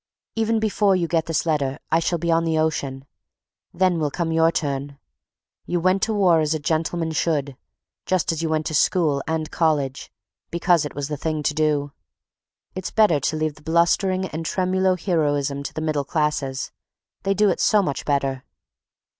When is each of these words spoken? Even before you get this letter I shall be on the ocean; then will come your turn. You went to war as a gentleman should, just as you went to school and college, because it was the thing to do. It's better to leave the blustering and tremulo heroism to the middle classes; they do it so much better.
Even 0.35 0.59
before 0.59 0.95
you 0.95 1.07
get 1.07 1.27
this 1.27 1.45
letter 1.45 1.77
I 1.91 1.99
shall 1.99 2.17
be 2.17 2.31
on 2.31 2.43
the 2.43 2.57
ocean; 2.57 3.05
then 3.71 3.99
will 3.99 4.09
come 4.09 4.31
your 4.31 4.51
turn. 4.51 4.97
You 5.67 5.79
went 5.79 6.01
to 6.01 6.11
war 6.15 6.39
as 6.39 6.55
a 6.55 6.59
gentleman 6.59 7.11
should, 7.11 7.55
just 8.07 8.31
as 8.31 8.41
you 8.41 8.49
went 8.49 8.65
to 8.65 8.73
school 8.73 9.21
and 9.27 9.51
college, 9.51 10.11
because 10.49 10.85
it 10.85 10.95
was 10.95 11.07
the 11.07 11.17
thing 11.17 11.43
to 11.43 11.53
do. 11.53 11.91
It's 12.73 12.89
better 12.89 13.19
to 13.19 13.35
leave 13.35 13.53
the 13.53 13.61
blustering 13.61 14.25
and 14.29 14.43
tremulo 14.43 14.95
heroism 14.99 15.61
to 15.61 15.71
the 15.75 15.81
middle 15.81 16.03
classes; 16.03 16.71
they 17.21 17.35
do 17.35 17.49
it 17.51 17.59
so 17.59 17.83
much 17.83 18.03
better. 18.03 18.43